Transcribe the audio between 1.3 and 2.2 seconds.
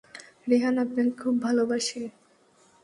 ভালোবাসে।